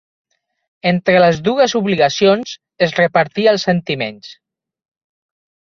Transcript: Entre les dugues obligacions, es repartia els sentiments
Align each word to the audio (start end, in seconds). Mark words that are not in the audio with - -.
Entre 0.91 1.19
les 1.23 1.41
dugues 1.49 1.75
obligacions, 1.81 2.55
es 2.87 2.97
repartia 3.01 3.55
els 3.55 3.67
sentiments 3.71 4.33